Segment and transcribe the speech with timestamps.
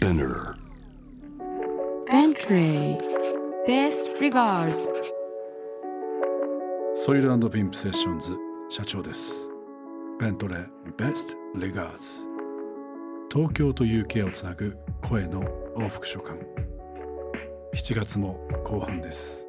[0.00, 0.56] Spinner.
[2.10, 2.96] Bentley
[3.68, 4.88] Best regards.
[6.94, 8.34] ソイルピンプセッションズ
[8.70, 9.52] 社長です
[10.18, 12.26] ベントレーベストレガーズ
[13.30, 15.42] 東京と UK をつなぐ声の
[15.76, 16.38] 往復書簡
[17.74, 19.46] 7月も後半です。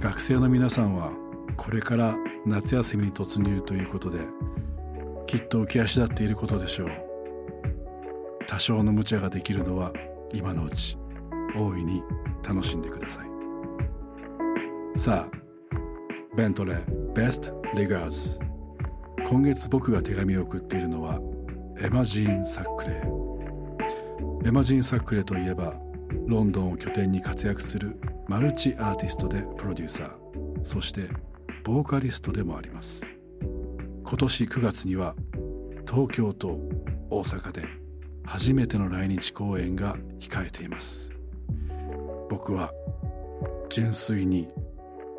[0.00, 1.12] 学生の皆さんは
[1.56, 2.14] これから
[2.44, 4.18] 夏休みに突入ということで
[5.26, 7.05] きっと浮き足立っていることでしょう
[8.46, 9.92] 多少の無茶ができるのは
[10.32, 10.96] 今のうち
[11.56, 12.02] 大いに
[12.46, 13.30] 楽しんでください。
[14.98, 18.40] さあ Bentley Best regards
[19.28, 21.20] 今月僕が手紙を送っているのは
[21.82, 25.74] エマジーン・サックレーエマジーン・サックレーといえば
[26.26, 30.64] ロンドンを拠点に活躍するマルチアーティストでプロデューサー。
[30.64, 31.02] そして
[31.64, 33.12] ボーカリストでもあります。
[34.04, 35.14] 今年9月には
[35.88, 36.58] 東京と
[37.10, 37.62] 大阪で
[38.26, 41.12] 初めての来日公演が控えています。
[42.28, 42.72] 僕は
[43.70, 44.48] 純粋に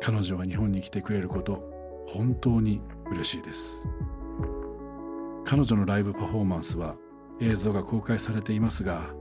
[0.00, 3.88] 彼女が日本に来てくれること本当に嬉しいです。
[5.44, 6.96] 彼女のライブパフォーマンスは
[7.40, 9.14] 映像が公開されていますが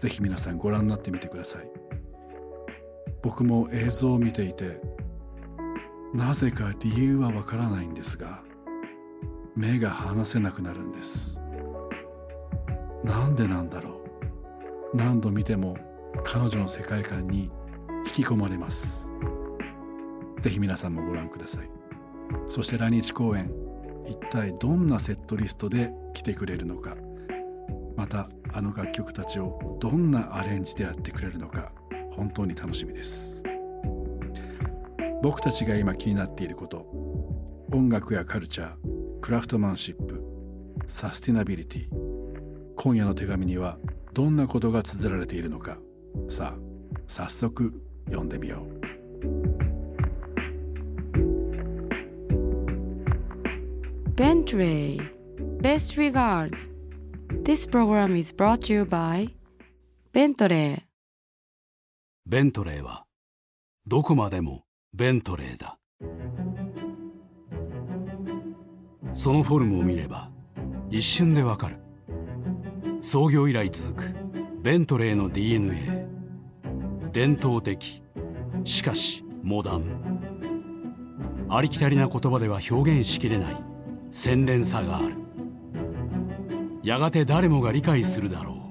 [0.00, 1.70] ぜひ皆さんご覧になってみてください。
[3.22, 4.80] 僕も映像を見ていて
[6.12, 8.42] なぜか理由はわからないんですが
[9.54, 11.40] 目が離せなくなるんです。
[13.04, 14.00] なんでなんだろ
[14.92, 14.96] う。
[14.96, 15.76] 何度見ても
[16.24, 17.50] 彼女の世界観に
[18.06, 19.10] 引き込まれます。
[20.40, 21.70] ぜひ皆さんもご覧ください。
[22.48, 23.52] そして来日公演
[24.04, 26.96] 一体どんなセットリストで来てくれるのか。
[27.96, 31.72] またあの楽曲たちをどんなアレンジでやってくれるのか
[32.12, 33.42] 本当に楽しみです。
[35.22, 36.86] 僕たちが今気になっていること
[37.72, 40.24] 音楽やカルチャークラフトマンシップ
[40.86, 41.99] サスティナビリティ
[42.82, 43.76] 今夜の手紙には
[44.14, 45.76] どんなことが綴られているのか。
[46.30, 46.58] さあ
[47.08, 48.80] 早速読んでみよう。
[54.14, 54.98] Bentley
[55.60, 56.70] Best regards.
[57.42, 59.28] This program is brought to you by
[60.14, 60.80] Bentley.
[62.24, 63.04] ベントレーは
[63.86, 65.78] どこまでもベントレーだ。
[69.12, 70.30] そのフォルムを見れば
[70.88, 71.89] 一瞬でわかる
[73.02, 74.14] 創業以来続く
[74.62, 76.06] ベントレーの DNA
[77.12, 78.02] 伝統的
[78.64, 79.84] しかしモダン。
[81.48, 83.56] ありきたりな言葉では表現しきれない
[84.10, 85.14] 洗練さがある。
[86.82, 88.70] やがて誰もが理解するだろ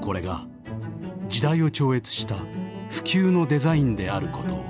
[0.00, 0.46] これが
[1.28, 2.36] 時代を超越した
[2.88, 4.54] 普及のデザインであること。
[4.54, 4.64] を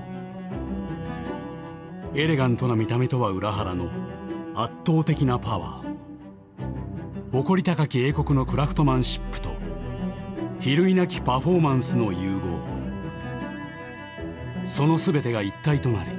[2.15, 3.91] エレガントな見た目とは裏腹の
[4.55, 5.84] 圧倒的なパワー。
[7.35, 9.49] 誇り高き英国のクラフトマンシップと
[10.61, 12.61] 比類なきパフォーマンスの融合。
[14.65, 16.11] その全てが一体となり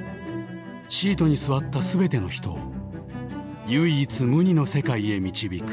[0.90, 2.58] シートに座った全ての人を
[3.66, 5.64] 唯一無二の世界へ導く。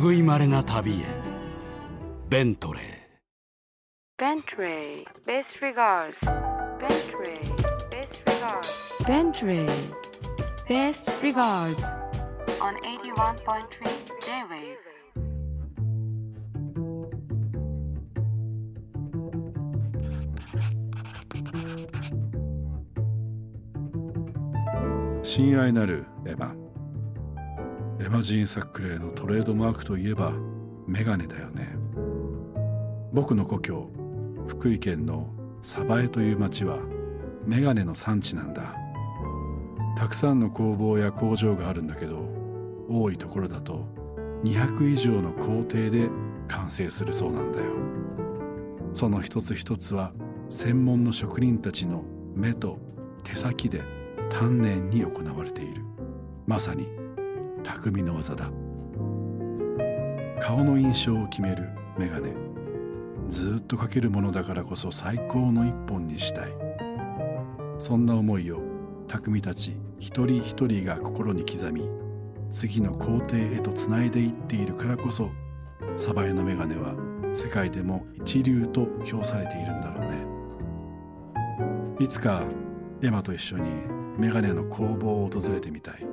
[0.00, 1.04] 類まれな旅へ
[2.28, 2.82] ベントレー。
[4.16, 6.20] Bentley Best regards.
[6.78, 7.34] Bentley
[7.90, 9.04] Best regards.
[9.04, 9.68] Bentley
[10.68, 11.90] Best regards
[12.62, 13.42] on 81.3
[14.20, 14.76] J-Wave
[25.24, 26.54] 親愛なるエマ
[27.98, 30.32] エマジーン・サックレーのトレードマークといえば
[30.86, 31.68] メガネだよね。
[33.12, 33.90] 僕の故郷
[34.46, 35.28] 福井県の
[35.62, 36.78] 鯖江という町は
[37.44, 38.76] メガネの産地なんだ。
[39.96, 42.41] たくさんの工房や工場があるんだけど
[42.88, 43.86] 多いところだと
[44.44, 46.08] 200以上の工程で
[46.48, 47.72] 完成するそうなんだよ。
[48.92, 50.12] その一つ一つは
[50.50, 52.04] 専門の職人たちの
[52.34, 52.78] 目と
[53.24, 53.82] 手先で
[54.28, 55.82] 丹念に行われている。
[56.46, 56.88] まさに
[57.62, 58.50] 匠の技だ。
[60.40, 62.34] 顔の印象を決めるメガネ。
[63.28, 66.52] ずっとかけるものだからこそ最高の一本にしたい。
[67.78, 68.60] そんな思いを
[69.06, 71.88] 匠たち一人一人が心に刻み
[72.52, 75.30] 次の工程へとつないでいっているからこそ
[75.96, 76.94] サバエのメガネは
[77.32, 80.26] 世界でも一流と評されているんだろうね。
[81.98, 82.42] いつか
[83.02, 83.70] エマと一緒に
[84.18, 86.06] メガネの工房を訪れてみたい。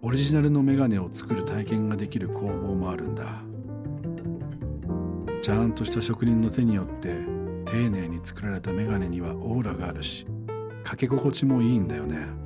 [0.00, 3.24] オリジナルのメガネを作る体験ができる工房もあるんだ。
[5.40, 7.16] ちゃんとした職人の手によって
[7.64, 10.24] 丁寧に作られたメガネにはオーラがあるし
[10.84, 12.42] かけ心地もいいんだよね。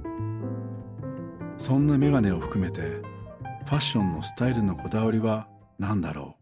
[1.57, 5.47] そんなメガネを含めて ファッションのスタイルのこだわりは
[5.79, 6.41] 何だろう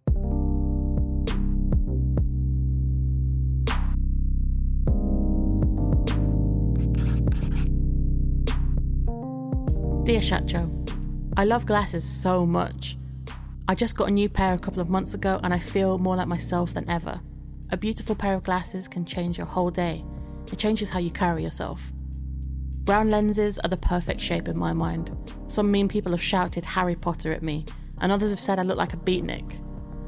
[10.09, 10.71] Dear Shacho,
[11.37, 12.97] I love glasses so much.
[13.67, 16.15] I just got a new pair a couple of months ago and I feel more
[16.15, 17.21] like myself than ever.
[17.69, 20.03] A beautiful pair of glasses can change your whole day.
[20.51, 21.91] It changes how you carry yourself.
[22.84, 25.16] Brown lenses are the perfect shape in my mind.
[25.46, 27.64] Some mean people have shouted Harry Potter at me,
[28.02, 29.58] and others have said I look like a beatnik.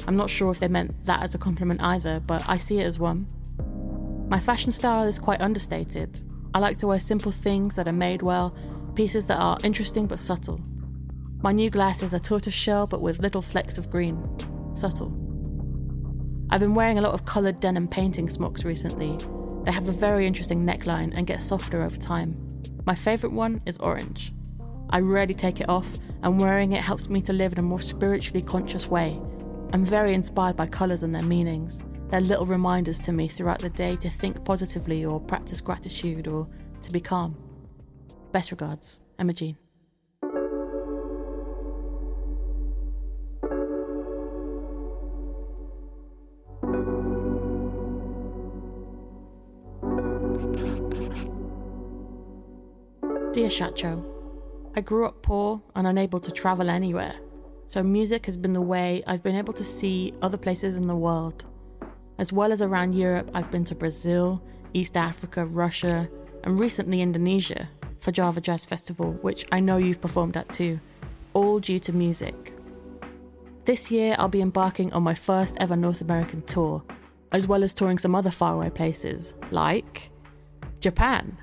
[0.07, 2.85] I'm not sure if they meant that as a compliment either, but I see it
[2.85, 3.27] as one.
[4.29, 6.21] My fashion style is quite understated.
[6.53, 8.55] I like to wear simple things that are made well,
[8.95, 10.61] pieces that are interesting but subtle.
[11.43, 14.23] My new glasses are tortoiseshell but with little flecks of green.
[14.75, 15.17] Subtle.
[16.51, 19.17] I've been wearing a lot of coloured denim painting smocks recently.
[19.65, 22.46] They have a very interesting neckline and get softer over time.
[22.87, 24.33] My favourite one is orange.
[24.91, 27.81] I rarely take it off, and wearing it helps me to live in a more
[27.81, 29.21] spiritually conscious way.
[29.73, 31.85] I'm very inspired by colours and their meanings.
[32.09, 36.49] They're little reminders to me throughout the day to think positively or practice gratitude or
[36.83, 37.37] to be calm.
[38.31, 39.57] Best regards, Emma Jean.
[53.37, 54.03] Dear Shacho,
[54.77, 57.17] I grew up poor and unable to travel anywhere,
[57.67, 60.97] so music has been the way I've been able to see other places in the
[60.97, 61.45] world.
[62.17, 64.43] As well as around Europe, I've been to Brazil,
[64.73, 66.09] East Africa, Russia,
[66.45, 67.69] and recently Indonesia
[68.01, 70.81] for Java Jazz Festival, which I know you've performed at too,
[71.35, 72.55] all due to music.
[73.67, 76.83] This year, I'll be embarking on my first ever North American tour,
[77.33, 80.09] as well as touring some other faraway places, like
[80.81, 81.37] Japan.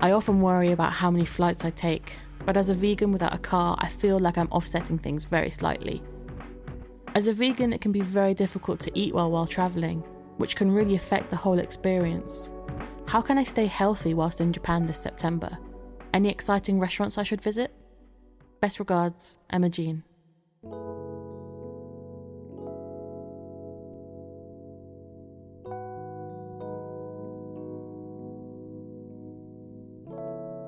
[0.00, 3.38] I often worry about how many flights I take, but as a vegan without a
[3.38, 6.02] car, I feel like I'm offsetting things very slightly.
[7.14, 10.00] As a vegan, it can be very difficult to eat well while travelling,
[10.36, 12.50] which can really affect the whole experience.
[13.06, 15.56] How can I stay healthy whilst in Japan this September?
[16.12, 17.72] Any exciting restaurants I should visit?
[18.60, 20.02] Best regards, Emma Jean.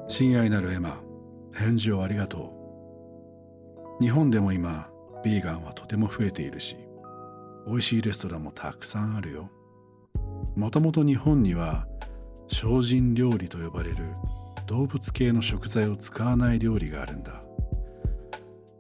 [0.09, 1.01] 親愛なるエマ
[1.55, 2.53] 返事をありがと
[4.01, 4.03] う。
[4.03, 4.89] 日本でも今
[5.25, 6.77] ビーガンはとても増えているし
[7.67, 9.51] 美味しいレストランもたくさんあるよ。
[10.55, 11.87] もともと日本には
[12.49, 13.97] 精進料理と呼ばれる
[14.67, 17.43] 動物系の食材を使わない料理があるんだ。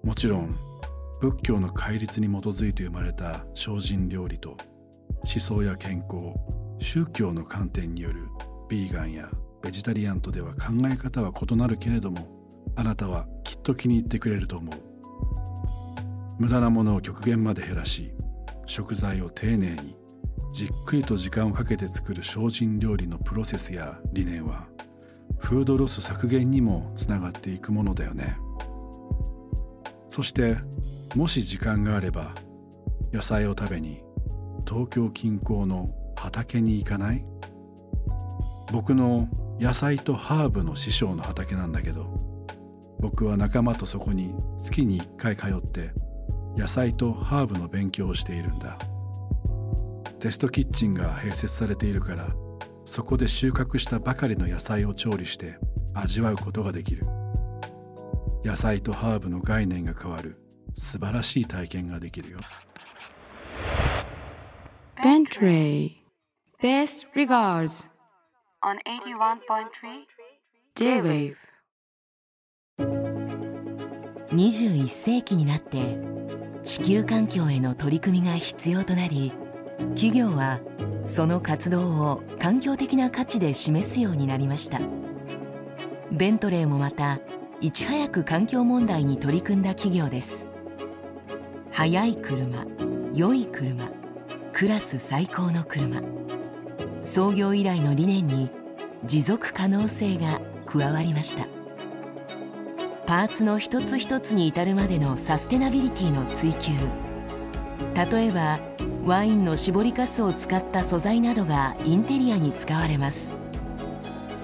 [0.05, 0.55] もちろん
[1.20, 6.34] 仏教の戒律に基づいて生まれた精進料理と思想や健康
[6.78, 8.20] 宗教の観点による
[8.69, 9.28] ビーガンや
[9.62, 12.28] ベジタリアンとでは考え方は異なるけれども
[12.76, 14.76] あなたはきっと気に入ってくれると思う。
[16.38, 18.12] 無駄なものを極限まで減らし
[18.66, 19.96] 食材を丁寧に
[20.52, 24.68] じっくりと時間をかけて作る精進料理のプロセスや理念は
[25.38, 28.38] フードロス削減にもつながっていくものだよね。
[30.08, 30.56] そして
[31.14, 32.34] もし時間があれば
[33.12, 34.02] 野菜を食べに
[34.66, 37.24] 東京近郊の畑に行かない？
[38.72, 42.06] 僕の野菜とハーブの師匠の畑なんだけど
[43.00, 45.92] 僕は仲間とそこに月に1回通って
[46.56, 48.78] 野菜とハーブの勉強をしているんだ。
[50.18, 52.34] テストキッチンが併設されているから
[52.86, 55.58] そこで収穫したばかりの野菜を調理して
[55.92, 57.06] 味わうことができる。
[58.44, 60.40] 野菜とハーブの概念が変わる
[60.72, 62.38] 素晴らしい体験ができるよ。
[65.02, 65.96] Bentley.
[66.62, 67.95] Best regards.
[68.66, 70.06] On 81.3
[70.75, 71.37] J-Wave.
[74.32, 75.96] 21世紀になって
[76.64, 79.32] 地球環境への取り組みが必要となり
[79.94, 80.58] 企業は
[81.04, 84.80] その活動を環境的な価値で示すようになりました
[86.11, 87.20] ベントレーもまた
[87.61, 90.44] いち早く環境問題に取り組んだ企業です
[91.70, 92.66] 速い車
[93.14, 93.88] 良い車
[94.52, 96.02] クラス最高の車
[97.16, 98.50] 創業以来の理念に
[99.06, 101.46] 持続可能性が加わりました。
[103.06, 106.73] パーツの一つ一つに至るまでのサステナビリティの追求。
[108.12, 108.61] 例えば
[109.06, 113.30] ワインの搾りかすを使った素材などがインテリアに使われます。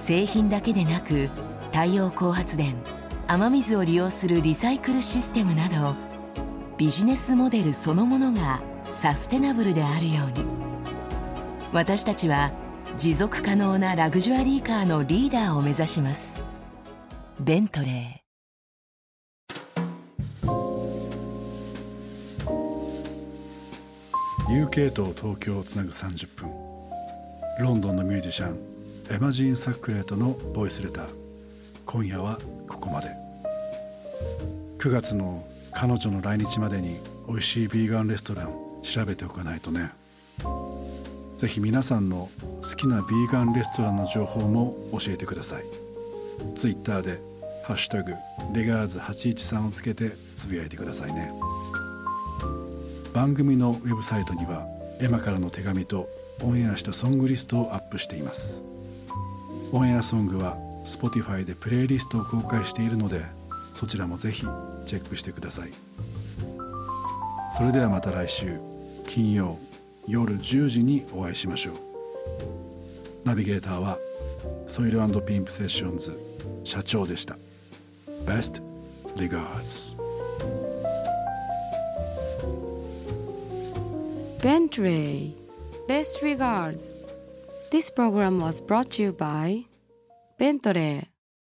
[0.07, 1.29] 製品だけでなく
[1.71, 2.75] 太陽光発電
[3.27, 5.93] 雨水を利用するリサイクルシステムなど
[6.77, 8.61] ビジネスモデルそのものが
[8.91, 10.43] サステナブルであるように。
[11.71, 12.51] 私たちは
[12.97, 16.41] 持続可能なラグジュアリーカーのリーダーを目指します。
[17.39, 18.23] ベントレー。
[24.93, 26.49] と東京をつなぐ30分
[27.59, 28.57] ロンドンのミュージシャン
[29.11, 31.07] エマジン・サックレーとのボイスレター。
[31.85, 33.09] 今夜はここまで。
[34.77, 39.91] 9月の彼女の来日までに美味しいビーガンレストラン調べておかないとね。
[41.43, 45.65] ぜひ皆さんの好きなビーガンレストランの情報も教えてください。
[46.55, 47.19] Twitter で
[47.67, 48.13] 「ハッシュタグ
[48.53, 51.33] レガーズ813」をつけてつぶやいてくださいね。
[53.13, 54.65] 番組のウェブサイトには
[55.01, 56.07] エマからの手紙と
[56.41, 58.63] オンエアしたソングリストをアップしています。
[59.73, 63.21] オンエアソングは Spotify でプレイリストを公開しているので
[63.73, 64.47] そちらもぜひ
[64.85, 65.71] チェックしてください。
[67.51, 68.57] それではまた来週。
[69.05, 69.59] 金曜。
[70.07, 71.75] 夜10時にお会いしましょう
[73.23, 73.97] ナビゲーターは
[74.67, 76.19] ソイルピンプセッションズ
[76.63, 77.37] 社長でした
[78.25, 78.61] Best
[79.15, 79.97] regards
[84.39, 85.35] Bentley
[85.87, 86.93] Best regards
[87.71, 89.65] This program was brought to you by
[90.37, 91.12] Bentley